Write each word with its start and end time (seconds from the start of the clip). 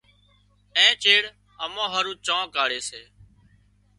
اين 0.77 0.91
چيڙ 1.03 1.21
اَمان 1.63 1.87
هارو 1.93 2.11
چانه 2.25 2.47
ڪاڙهي 2.55 2.81
سي۔ 2.89 3.01